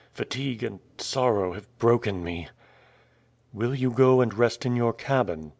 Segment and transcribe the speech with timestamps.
[0.13, 2.47] Fatigue and sorrow have broken me."
[3.53, 5.49] "Will you go and rest in your cabin?"